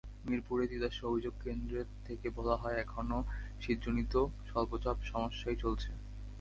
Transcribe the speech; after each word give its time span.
মিরপুরে 0.25 0.63
তিতাসের 0.67 1.05
অভিযোগ 1.05 1.33
কেন্দ্র 1.43 1.73
থেকে 2.05 2.27
বলা 2.37 2.55
হয়, 2.57 2.77
এখনো 2.77 3.17
শীতজনিত 3.61 4.13
স্বল্পচাপ 4.47 4.97
সমস্যাই 5.11 5.57
চলছে। 5.63 5.89